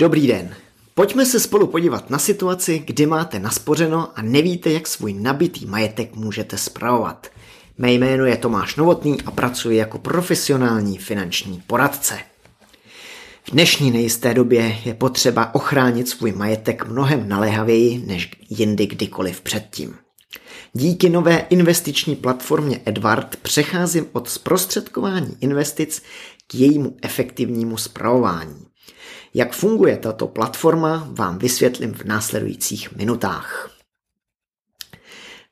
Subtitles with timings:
[0.00, 0.54] Dobrý den.
[0.94, 6.16] Pojďme se spolu podívat na situaci, kdy máte naspořeno a nevíte, jak svůj nabitý majetek
[6.16, 7.26] můžete spravovat.
[7.78, 12.18] Mé jméno je Tomáš Novotný a pracuji jako profesionální finanční poradce.
[13.44, 19.94] V dnešní nejisté době je potřeba ochránit svůj majetek mnohem naléhavěji než jindy kdykoliv předtím.
[20.72, 26.02] Díky nové investiční platformě Edward přecházím od zprostředkování investic
[26.46, 28.69] k jejímu efektivnímu spravování.
[29.34, 33.70] Jak funguje tato platforma, vám vysvětlím v následujících minutách.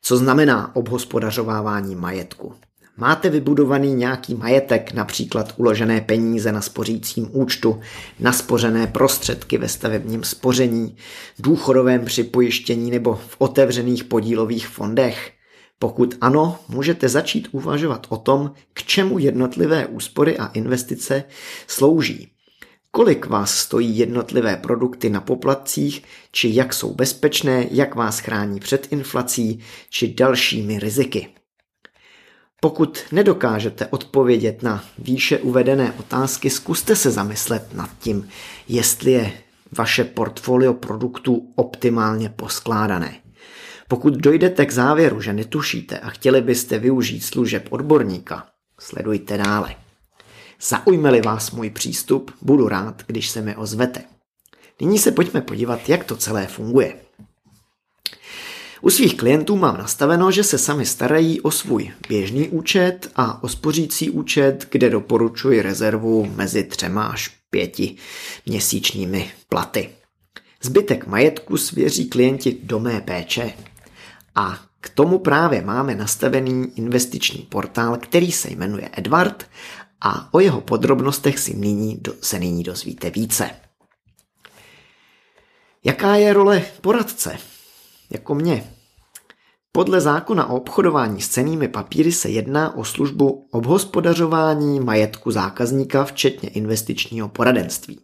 [0.01, 2.53] Co znamená obhospodařovávání majetku?
[2.97, 7.81] Máte vybudovaný nějaký majetek, například uložené peníze na spořícím účtu,
[8.19, 10.97] naspořené prostředky ve stavebním spoření,
[11.39, 15.31] důchodovém připojištění nebo v otevřených podílových fondech?
[15.79, 21.23] Pokud ano, můžete začít uvažovat o tom, k čemu jednotlivé úspory a investice
[21.67, 22.31] slouží.
[22.91, 28.87] Kolik vás stojí jednotlivé produkty na poplatcích, či jak jsou bezpečné, jak vás chrání před
[28.91, 29.59] inflací,
[29.89, 31.27] či dalšími riziky.
[32.61, 38.29] Pokud nedokážete odpovědět na výše uvedené otázky, zkuste se zamyslet nad tím,
[38.67, 39.31] jestli je
[39.77, 43.15] vaše portfolio produktů optimálně poskládané.
[43.87, 48.47] Pokud dojdete k závěru, že netušíte a chtěli byste využít služeb odborníka,
[48.79, 49.75] sledujte dále.
[50.61, 54.03] Zaujme-li vás můj přístup, budu rád, když se mi ozvete.
[54.81, 56.95] Nyní se pojďme podívat, jak to celé funguje.
[58.81, 63.47] U svých klientů mám nastaveno, že se sami starají o svůj běžný účet a o
[63.47, 67.95] spořící účet, kde doporučuji rezervu mezi třema až pěti
[68.45, 69.89] měsíčními platy.
[70.63, 73.53] Zbytek majetku svěří klienti do mé péče.
[74.35, 79.45] A k tomu právě máme nastavený investiční portál, který se jmenuje Edward
[80.01, 83.49] a o jeho podrobnostech si nyní, se nyní dozvíte více.
[85.83, 87.37] Jaká je role poradce?
[88.09, 88.73] Jako mě.
[89.71, 96.49] Podle zákona o obchodování s cenými papíry se jedná o službu obhospodařování majetku zákazníka, včetně
[96.49, 97.99] investičního poradenství.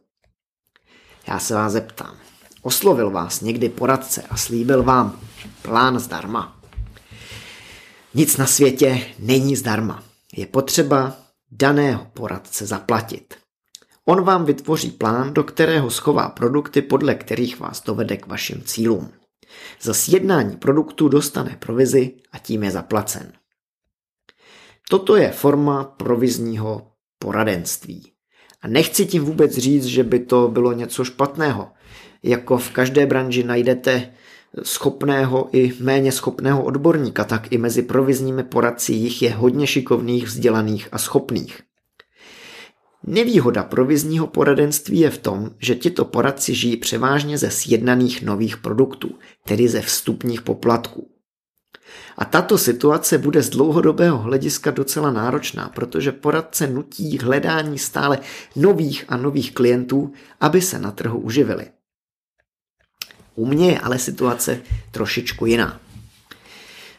[1.27, 2.15] Já se vás zeptám,
[2.61, 5.19] oslovil vás někdy poradce a slíbil vám
[5.61, 6.59] plán zdarma?
[8.13, 10.03] Nic na světě není zdarma.
[10.35, 11.24] Je potřeba
[11.57, 13.33] daného poradce zaplatit.
[14.05, 19.11] On vám vytvoří plán, do kterého schová produkty, podle kterých vás dovede k vašim cílům.
[19.81, 23.33] Za sjednání produktu dostane provizi a tím je zaplacen.
[24.89, 28.11] Toto je forma provizního poradenství.
[28.61, 31.71] A nechci tím vůbec říct, že by to bylo něco špatného.
[32.23, 34.13] Jako v každé branži najdete
[34.63, 40.87] schopného i méně schopného odborníka, tak i mezi provizními poradci jich je hodně šikovných, vzdělaných
[40.91, 41.61] a schopných.
[43.07, 49.15] Nevýhoda provizního poradenství je v tom, že tito poradci žijí převážně ze sjednaných nových produktů,
[49.43, 51.09] tedy ze vstupních poplatků.
[52.17, 58.19] A tato situace bude z dlouhodobého hlediska docela náročná, protože poradce nutí hledání stále
[58.55, 61.65] nových a nových klientů, aby se na trhu uživili.
[63.35, 65.79] U mě je ale situace trošičku jiná.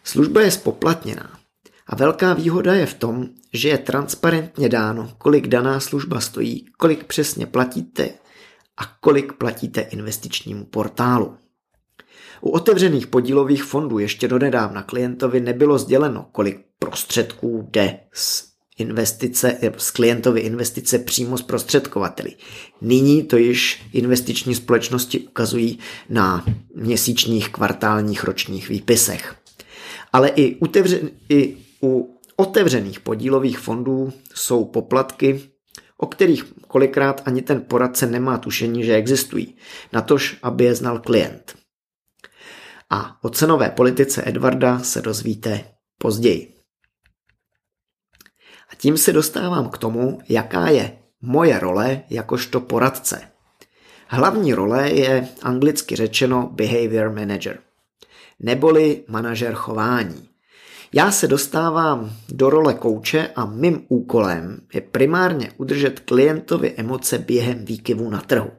[0.05, 1.39] Služba je spoplatněná
[1.87, 7.05] a velká výhoda je v tom, že je transparentně dáno, kolik daná služba stojí, kolik
[7.05, 8.11] přesně platíte
[8.77, 11.37] a kolik platíte investičnímu portálu.
[12.41, 19.91] U otevřených podílových fondů ještě donedávna klientovi nebylo sděleno, kolik prostředků jde z investice, z
[19.91, 22.33] klientovi investice přímo zprostředkovateli.
[22.81, 25.79] Nyní to již investiční společnosti ukazují
[26.09, 26.45] na
[26.75, 29.35] měsíčních, kvartálních, ročních výpisech.
[30.13, 35.41] Ale i, utevře, i u otevřených podílových fondů jsou poplatky,
[35.99, 39.57] o kterých kolikrát ani ten poradce nemá tušení, že existují,
[39.93, 41.55] natož aby je znal klient.
[42.91, 45.65] A o cenové politice Edvarda se dozvíte
[45.99, 46.56] později.
[48.71, 53.21] A tím se dostávám k tomu, jaká je moje role jakožto poradce.
[54.09, 57.59] Hlavní role je anglicky řečeno behavior manager,
[58.41, 60.29] neboli manažer chování.
[60.93, 67.65] Já se dostávám do role kouče a mým úkolem je primárně udržet klientovi emoce během
[67.65, 68.51] výkyvů na trhu.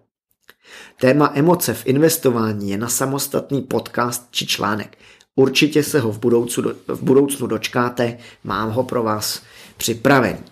[0.99, 4.97] Téma emoce v investování je na samostatný podcast či článek.
[5.35, 9.41] Určitě se ho v budoucnu, v budoucnu dočkáte, mám ho pro vás
[9.77, 10.43] připravený.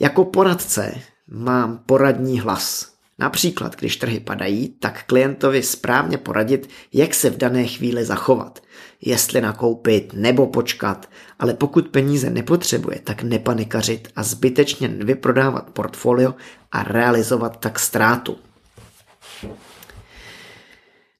[0.00, 0.94] Jako poradce
[1.28, 2.92] mám poradní hlas.
[3.18, 8.62] Například, když trhy padají, tak klientovi správně poradit, jak se v dané chvíli zachovat.
[9.00, 16.34] Jestli nakoupit nebo počkat, ale pokud peníze nepotřebuje, tak nepanikařit a zbytečně vyprodávat portfolio
[16.72, 18.38] a realizovat tak ztrátu.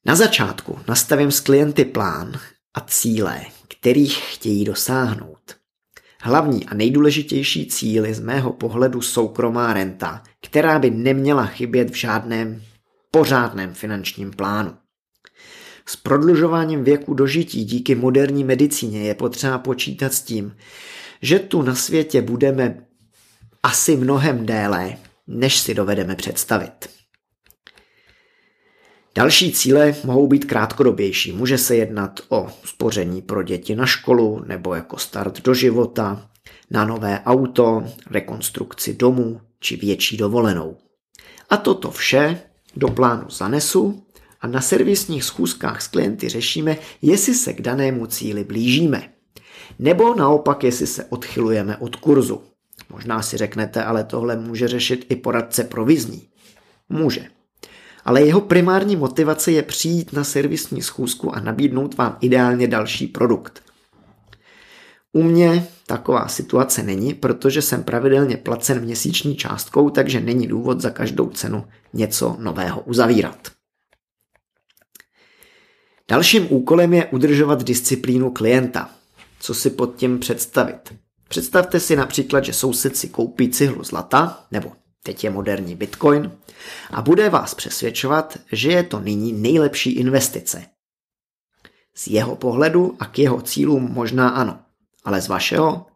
[0.05, 2.33] Na začátku nastavím s klienty plán
[2.75, 5.58] a cíle, kterých chtějí dosáhnout.
[6.29, 12.63] Hlavní a nejdůležitější cíly z mého pohledu soukromá renta, která by neměla chybět v žádném
[13.11, 14.75] pořádném finančním plánu.
[15.87, 20.57] S prodlužováním věku dožití díky moderní medicíně je potřeba počítat s tím,
[21.23, 22.87] že tu na světě budeme
[23.63, 24.97] asi mnohem déle,
[25.27, 26.98] než si dovedeme představit.
[29.19, 31.33] Další cíle mohou být krátkodobější.
[31.33, 36.31] Může se jednat o spoření pro děti na školu nebo jako start do života,
[36.71, 40.77] na nové auto, rekonstrukci domu či větší dovolenou.
[41.51, 42.41] A toto vše
[42.77, 44.03] do plánu zanesu
[44.41, 49.13] a na servisních schůzkách s klienty řešíme, jestli se k danému cíli blížíme.
[49.79, 52.43] Nebo naopak, jestli se odchylujeme od kurzu.
[52.91, 56.29] Možná si řeknete, ale tohle může řešit i poradce provizní.
[56.89, 57.38] Může.
[58.09, 63.63] Ale jeho primární motivace je přijít na servisní schůzku a nabídnout vám ideálně další produkt.
[65.13, 70.91] U mě taková situace není, protože jsem pravidelně placen měsíční částkou, takže není důvod za
[70.91, 73.49] každou cenu něco nového uzavírat.
[76.11, 78.91] Dalším úkolem je udržovat disciplínu klienta.
[79.41, 80.95] Co si pod tím představit?
[81.29, 84.73] Představte si například, že soused si koupí cihlu zlata, nebo
[85.03, 86.33] teď je moderní bitcoin,
[86.91, 90.67] a bude vás přesvědčovat, že je to nyní nejlepší investice.
[91.95, 94.61] Z jeho pohledu a k jeho cílům možná ano,
[95.05, 95.87] ale z vašeho?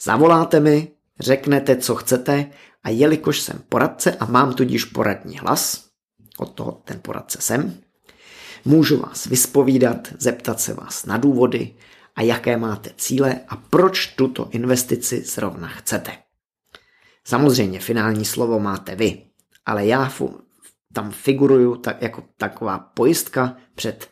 [0.00, 0.88] Zavoláte mi,
[1.20, 2.50] řeknete, co chcete
[2.84, 5.86] a jelikož jsem poradce a mám tudíž poradní hlas,
[6.38, 7.80] od toho ten poradce jsem,
[8.64, 11.74] můžu vás vyspovídat, zeptat se vás na důvody
[12.16, 16.25] a jaké máte cíle a proč tuto investici zrovna chcete.
[17.26, 19.22] Samozřejmě finální slovo máte vy,
[19.66, 20.12] ale já
[20.92, 24.08] tam figuruju tak, jako taková pojistka před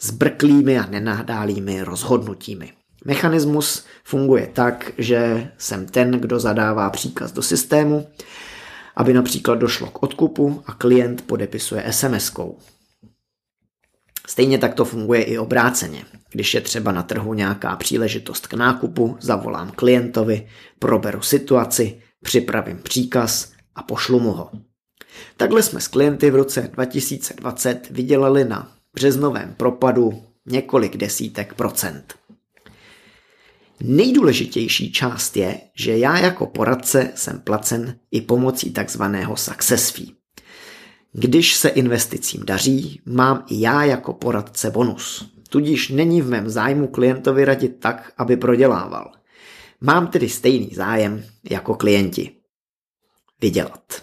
[0.00, 2.72] zbrklými a nenadálými rozhodnutími.
[3.04, 8.08] Mechanismus funguje tak, že jsem ten, kdo zadává příkaz do systému,
[8.96, 12.56] aby například došlo k odkupu a klient podepisuje SMS-kou.
[14.26, 16.04] Stejně tak to funguje i obráceně.
[16.30, 23.52] Když je třeba na trhu nějaká příležitost k nákupu, zavolám klientovi, proberu situaci, připravím příkaz
[23.74, 24.50] a pošlu mu ho.
[25.36, 32.14] Takhle jsme s klienty v roce 2020 vydělali na březnovém propadu několik desítek procent.
[33.80, 40.06] Nejdůležitější část je, že já jako poradce jsem placen i pomocí takzvaného success fee.
[41.12, 45.32] Když se investicím daří, mám i já jako poradce bonus.
[45.48, 49.12] Tudíž není v mém zájmu klientovi radit tak, aby prodělával.
[49.84, 52.30] Mám tedy stejný zájem jako klienti.
[53.40, 54.02] Vydělat.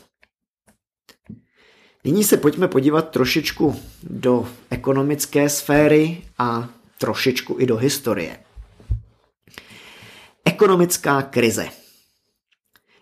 [2.04, 8.40] Nyní se pojďme podívat trošičku do ekonomické sféry a trošičku i do historie.
[10.46, 11.70] Ekonomická krize.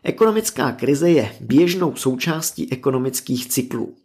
[0.03, 3.95] Ekonomická krize je běžnou součástí ekonomických cyklů.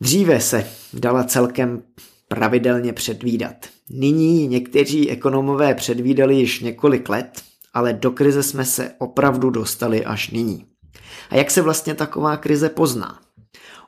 [0.00, 1.82] Dříve se dala celkem
[2.28, 3.56] pravidelně předvídat.
[3.90, 7.42] Nyní někteří ekonomové předvídali již několik let,
[7.74, 10.66] ale do krize jsme se opravdu dostali až nyní.
[11.30, 13.20] A jak se vlastně taková krize pozná?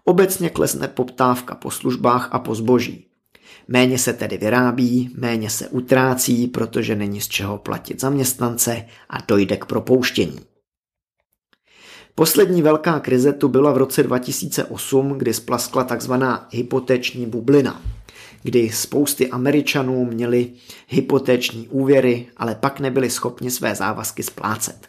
[0.04, 3.04] Obecně klesne poptávka po službách a po zboží.
[3.68, 9.56] Méně se tedy vyrábí, méně se utrácí, protože není z čeho platit zaměstnance a dojde
[9.56, 10.40] k propouštění.
[12.14, 16.12] Poslední velká krize tu byla v roce 2008, kdy splaskla tzv.
[16.50, 17.82] hypotéční bublina,
[18.42, 20.52] kdy spousty Američanů měli
[20.88, 24.88] hypotéční úvěry, ale pak nebyli schopni své závazky splácet.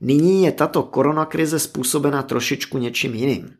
[0.00, 3.50] Nyní je tato koronakrize způsobena trošičku něčím jiným.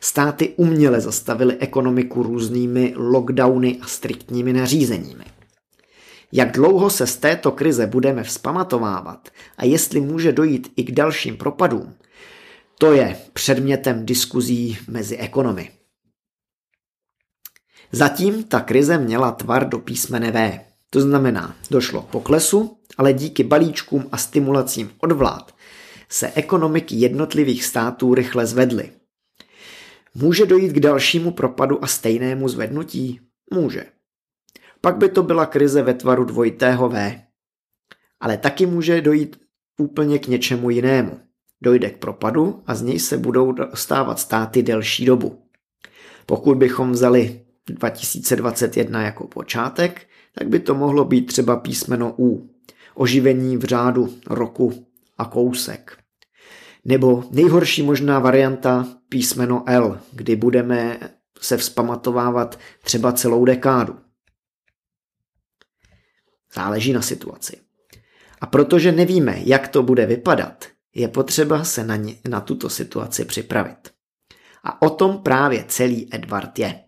[0.00, 5.24] Státy uměle zastavily ekonomiku různými lockdowny a striktními nařízeními.
[6.32, 11.36] Jak dlouho se z této krize budeme vzpamatovávat a jestli může dojít i k dalším
[11.36, 11.94] propadům,
[12.78, 15.70] to je předmětem diskuzí mezi ekonomy.
[17.92, 20.60] Zatím ta krize měla tvar do písmene V.
[20.90, 25.52] To znamená, došlo k poklesu, ale díky balíčkům a stimulacím od vlád
[26.12, 28.90] se ekonomiky jednotlivých států rychle zvedly.
[30.14, 33.20] Může dojít k dalšímu propadu a stejnému zvednutí?
[33.54, 33.86] Může.
[34.80, 37.20] Pak by to byla krize ve tvaru dvojitého V.
[38.20, 39.40] Ale taky může dojít
[39.78, 41.20] úplně k něčemu jinému.
[41.62, 45.42] Dojde k propadu a z něj se budou stávat státy delší dobu.
[46.26, 52.50] Pokud bychom vzali 2021 jako počátek, tak by to mohlo být třeba písmeno U.
[52.94, 54.86] Oživení v řádu roku
[55.18, 55.98] a kousek.
[56.84, 60.98] Nebo nejhorší možná varianta písmeno L, kdy budeme
[61.40, 63.98] se vzpamatovávat třeba celou dekádu.
[66.54, 67.60] Záleží na situaci.
[68.40, 70.64] A protože nevíme, jak to bude vypadat,
[70.94, 73.90] je potřeba se na, ně, na tuto situaci připravit.
[74.64, 76.80] A o tom právě celý Edward je.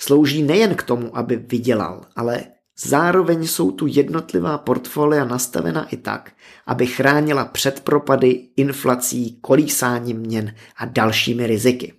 [0.00, 2.44] Slouží nejen k tomu, aby vydělal, ale
[2.78, 6.32] zároveň jsou tu jednotlivá portfolia nastavena i tak,
[6.66, 11.94] aby chránila před propady, inflací, kolísáním měn a dalšími riziky.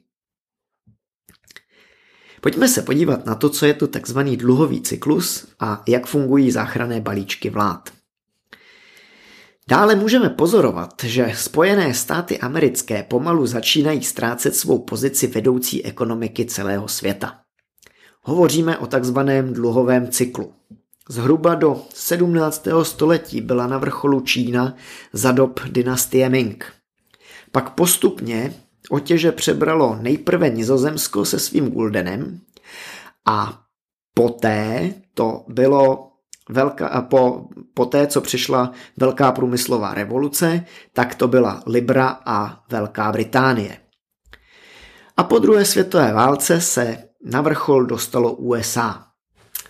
[2.42, 7.02] Pojďme se podívat na to, co je to takzvaný dluhový cyklus a jak fungují záchranné
[7.02, 7.90] balíčky vlád.
[9.70, 16.88] Dále můžeme pozorovat, že Spojené státy americké pomalu začínají ztrácet svou pozici vedoucí ekonomiky celého
[16.88, 17.42] světa.
[18.30, 20.54] Hovoříme o takzvaném dluhovém cyklu.
[21.10, 22.68] Zhruba do 17.
[22.84, 24.76] století byla na vrcholu Čína
[25.14, 26.74] za dob dynastie Ming.
[27.52, 28.54] Pak postupně
[28.90, 32.40] otěže přebralo nejprve Nizozemsko se svým guldenem
[33.28, 33.62] a
[34.14, 36.12] poté to bylo
[36.50, 43.12] velká, po, po té, co přišla velká průmyslová revoluce, tak to byla Libra a Velká
[43.12, 43.78] Británie.
[45.18, 49.06] A po druhé světové válce se na vrchol dostalo USA.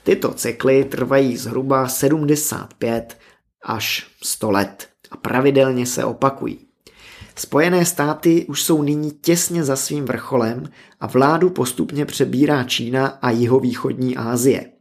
[0.04, 3.18] Tyto cykly trvají zhruba 75
[3.64, 6.60] až 100 let a pravidelně se opakují.
[7.36, 13.30] Spojené státy už jsou nyní těsně za svým vrcholem a vládu postupně přebírá Čína a
[13.30, 14.72] jihovýchodní Asie.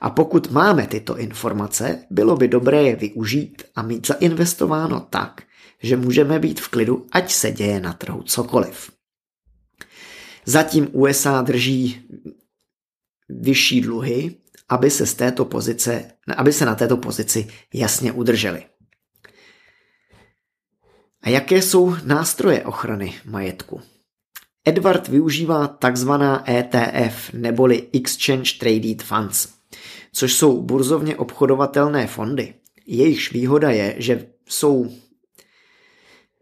[0.00, 5.42] A pokud máme tyto informace, bylo by dobré je využít a mít zainvestováno tak,
[5.82, 8.90] že můžeme být v klidu, ať se děje na trhu cokoliv.
[10.44, 12.02] Zatím USA drží
[13.28, 14.36] vyšší dluhy,
[14.68, 18.64] aby se, z této pozice, aby se na této pozici jasně udrželi.
[21.22, 23.80] A jaké jsou nástroje ochrany majetku?
[24.64, 29.48] Edward využívá takzvaná ETF neboli Exchange Traded Funds,
[30.12, 32.54] což jsou burzovně obchodovatelné fondy.
[32.86, 34.92] Jejichž výhoda je, že jsou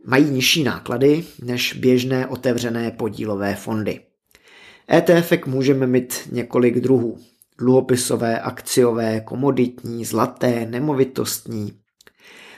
[0.06, 4.00] mají nižší náklady než běžné otevřené podílové fondy.
[4.92, 7.18] ETF můžeme mít několik druhů.
[7.58, 11.72] Dluhopisové, akciové, komoditní, zlaté, nemovitostní.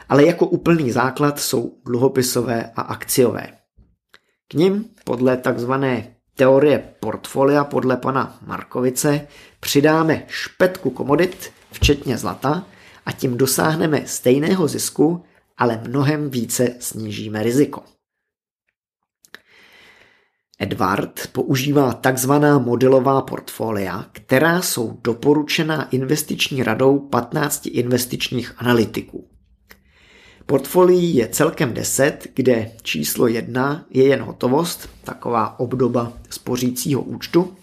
[0.09, 3.47] Ale jako úplný základ jsou dluhopisové a akciové.
[4.49, 9.29] K nim podle takzvané teorie portfolia podle pana Markovice
[9.61, 12.67] přidáme špetku komodit, včetně zlata,
[13.07, 15.25] a tím dosáhneme stejného zisku,
[15.57, 17.83] ale mnohem více snížíme riziko.
[20.59, 29.31] Edward používá takzvaná modelová portfolia, která jsou doporučená investiční radou 15 investičních analytiků.
[30.47, 37.57] Portfolií je celkem 10, kde číslo 1 je jen hotovost, taková obdoba spořícího účtu,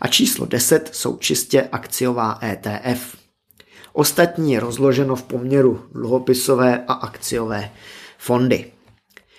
[0.00, 3.16] a číslo 10 jsou čistě akciová ETF.
[3.98, 7.70] Ostatní je rozloženo v poměru dluhopisové a akciové
[8.18, 8.72] fondy.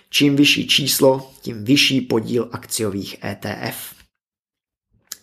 [0.09, 3.95] Čím vyšší číslo, tím vyšší podíl akciových ETF.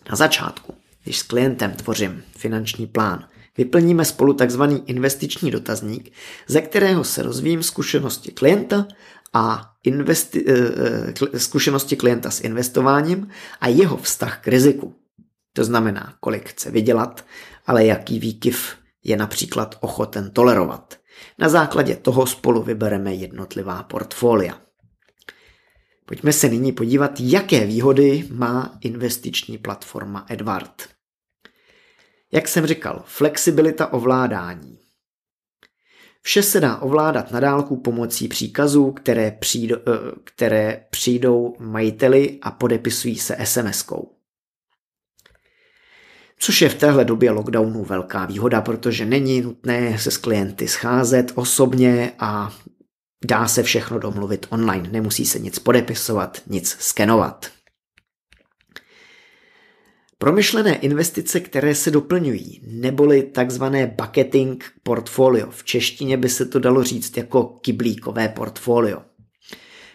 [0.09, 3.27] Na začátku, když s klientem tvořím finanční plán,
[3.57, 4.63] vyplníme spolu tzv.
[4.85, 6.13] investiční dotazník,
[6.47, 8.87] ze kterého se rozvíjím zkušenosti klienta
[9.33, 13.29] a investi- eh, eh, zkušenosti klienta s investováním
[13.61, 14.95] a jeho vztah k riziku.
[15.53, 17.25] To znamená, kolik chce vydělat,
[17.67, 20.99] ale jaký výkyv je například ochoten tolerovat.
[21.37, 24.61] Na základě toho spolu vybereme jednotlivá portfolia.
[26.05, 30.89] Pojďme se nyní podívat, jaké výhody má investiční platforma Edward.
[32.31, 34.79] Jak jsem říkal, flexibilita ovládání.
[36.21, 39.91] Vše se dá ovládat na dálku pomocí příkazů, které, přijdo, eh,
[40.23, 44.16] které přijdou majiteli a podepisují se SMS-kou.
[46.39, 51.31] Což je v téhle době lockdownu velká výhoda, protože není nutné se s klienty scházet
[51.35, 52.53] osobně a
[53.25, 54.89] dá se všechno domluvit online.
[54.91, 57.51] Nemusí se nic podepisovat, nic skenovat.
[60.19, 65.51] Promyšlené investice, které se doplňují, neboli takzvané bucketing portfolio.
[65.51, 69.01] V češtině by se to dalo říct jako kyblíkové portfolio.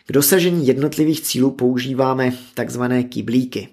[0.06, 3.68] K dosažení jednotlivých cílů používáme takzvané kyblíky.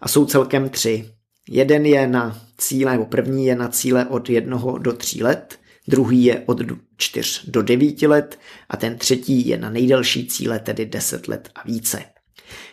[0.00, 1.10] A jsou celkem tři.
[1.48, 6.24] Jeden je na cíle, nebo první je na cíle od jednoho do tří let, druhý
[6.24, 6.60] je od
[6.96, 8.38] čtyř do devíti let
[8.68, 12.04] a ten třetí je na nejdelší cíle, tedy deset let a více.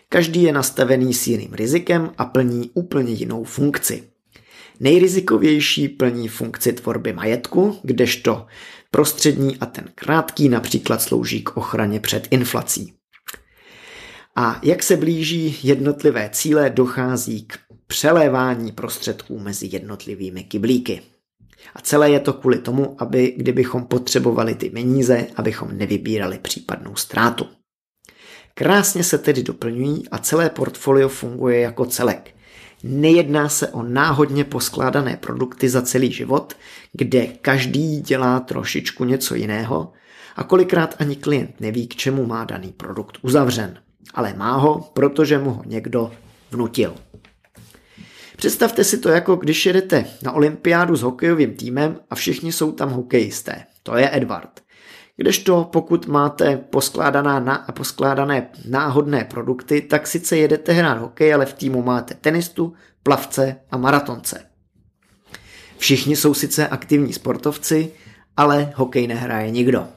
[0.09, 4.03] Každý je nastavený s jiným rizikem a plní úplně jinou funkci.
[4.79, 8.45] Nejrizikovější plní funkci tvorby majetku, kdežto
[8.91, 12.93] prostřední a ten krátký například slouží k ochraně před inflací.
[14.35, 21.01] A jak se blíží jednotlivé cíle, dochází k přelévání prostředků mezi jednotlivými kyblíky.
[21.75, 27.47] A celé je to kvůli tomu, aby kdybychom potřebovali ty peníze, abychom nevybírali případnou ztrátu.
[28.53, 32.35] Krásně se tedy doplňují a celé portfolio funguje jako celek.
[32.83, 36.53] Nejedná se o náhodně poskládané produkty za celý život,
[36.93, 39.93] kde každý dělá trošičku něco jiného
[40.35, 43.77] a kolikrát ani klient neví, k čemu má daný produkt uzavřen.
[44.13, 46.11] Ale má ho, protože mu ho někdo
[46.51, 46.95] vnutil.
[48.37, 52.89] Představte si to jako když jedete na olympiádu s hokejovým týmem a všichni jsou tam
[52.89, 53.65] hokejisté.
[53.83, 54.61] To je Edward.
[55.17, 61.53] Kdežto pokud máte poskládaná na, poskládané náhodné produkty, tak sice jedete hrát hokej, ale v
[61.53, 62.73] týmu máte tenistu,
[63.03, 64.45] plavce a maratonce.
[65.77, 67.91] Všichni jsou sice aktivní sportovci,
[68.37, 69.87] ale hokej nehraje nikdo.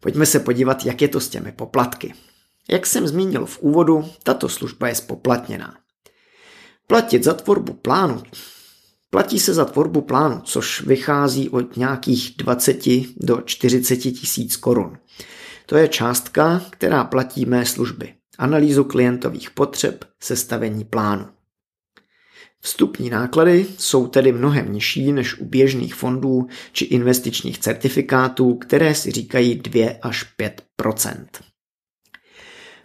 [0.00, 2.14] Pojďme se podívat, jak je to s těmi poplatky.
[2.70, 5.74] Jak jsem zmínil v úvodu, tato služba je spoplatněná.
[6.86, 8.22] Platit za tvorbu plánu.
[9.10, 12.82] Platí se za tvorbu plánu, což vychází od nějakých 20
[13.16, 14.98] do 40 tisíc korun.
[15.66, 18.14] To je částka, která platí mé služby.
[18.38, 21.26] Analýzu klientových potřeb, sestavení plánu.
[22.60, 29.10] Vstupní náklady jsou tedy mnohem nižší než u běžných fondů či investičních certifikátů, které si
[29.10, 30.62] říkají 2 až 5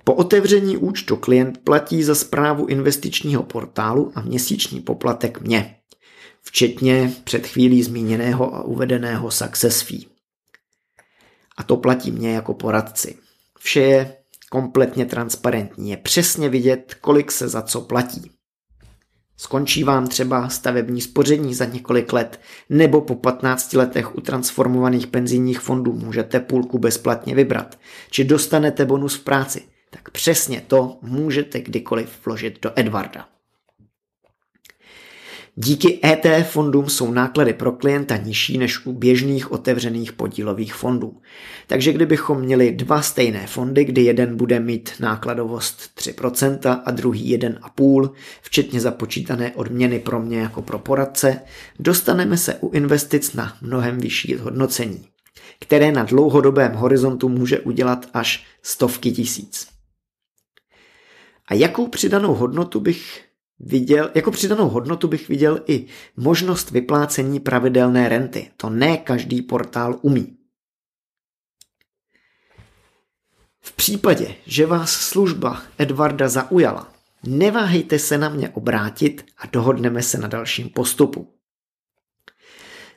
[0.03, 5.75] po otevření účtu klient platí za zprávu investičního portálu a měsíční poplatek mě,
[6.41, 10.05] včetně před chvílí zmíněného a uvedeného success fee.
[11.57, 13.17] A to platí mě jako poradci.
[13.59, 14.17] Vše je
[14.49, 18.31] kompletně transparentní, je přesně vidět, kolik se za co platí.
[19.37, 22.39] Skončí vám třeba stavební spoření za několik let,
[22.69, 27.79] nebo po 15 letech u transformovaných penzijních fondů můžete půlku bezplatně vybrat,
[28.11, 29.70] či dostanete bonus v práci
[30.03, 33.27] tak přesně to můžete kdykoliv vložit do Edwarda.
[35.55, 41.21] Díky ETF fondům jsou náklady pro klienta nižší než u běžných otevřených podílových fondů.
[41.67, 48.09] Takže kdybychom měli dva stejné fondy, kdy jeden bude mít nákladovost 3% a druhý 1,5%,
[48.41, 51.41] včetně započítané odměny pro mě jako pro poradce,
[51.79, 55.05] dostaneme se u investic na mnohem vyšší hodnocení,
[55.59, 59.67] které na dlouhodobém horizontu může udělat až stovky tisíc.
[61.51, 63.25] A jakou přidanou hodnotu bych
[63.59, 65.85] viděl, jako přidanou hodnotu bych viděl i
[66.17, 68.51] možnost vyplácení pravidelné renty.
[68.57, 70.37] To ne každý portál umí.
[73.61, 80.17] V případě, že vás služba Edvarda zaujala, neváhejte se na mě obrátit a dohodneme se
[80.17, 81.33] na dalším postupu.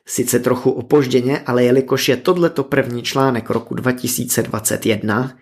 [0.07, 5.39] Sice trochu opožděně, ale jelikož je tohleto první článek roku 2021,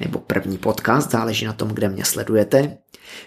[0.00, 2.78] nebo první podcast, záleží na tom, kde mě sledujete.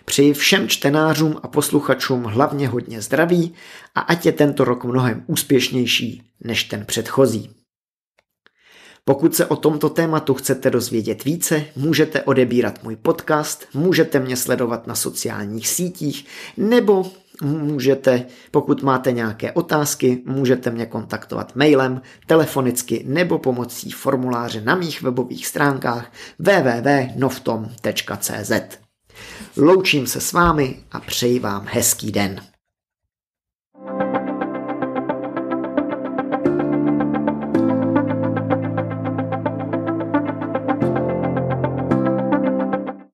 [0.06, 3.54] Přeji všem čtenářům a posluchačům hlavně hodně zdraví
[3.96, 7.50] a ať je tento rok mnohem úspěšnější než ten předchozí.
[9.08, 14.88] Pokud se o tomto tématu chcete dozvědět více, můžete odebírat můj podcast, můžete mě sledovat
[14.88, 16.26] na sociálních sítích
[16.58, 24.76] nebo můžete, pokud máte nějaké otázky, můžete mě kontaktovat mailem, telefonicky nebo pomocí formuláře na
[24.76, 28.52] mých webových stránkách www.novtom.cz.
[29.58, 32.42] Loučím se s vámi a přeji vám hezký den.